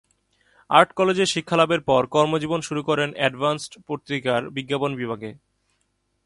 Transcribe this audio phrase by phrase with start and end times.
[0.69, 5.31] Art কলেজে শিক্ষালাভের পর কর্মজীবন শুরু করেন 'অ্যাডভান্স' পত্রিকার বিজ্ঞাপন বিভাগে।